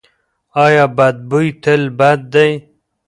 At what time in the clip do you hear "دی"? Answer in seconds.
2.33-2.49